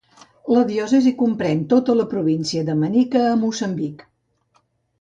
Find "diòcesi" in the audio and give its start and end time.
0.69-1.11